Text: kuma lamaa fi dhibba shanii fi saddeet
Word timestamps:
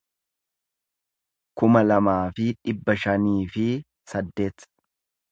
kuma 1.61 1.83
lamaa 1.89 2.15
fi 2.39 2.47
dhibba 2.63 2.95
shanii 3.03 3.43
fi 3.57 3.67
saddeet 4.15 4.67